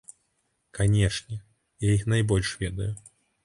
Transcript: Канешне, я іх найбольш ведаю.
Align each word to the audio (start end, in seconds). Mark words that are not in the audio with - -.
Канешне, 0.77 1.35
я 1.87 1.95
іх 1.99 2.09
найбольш 2.15 2.59
ведаю. 2.67 2.93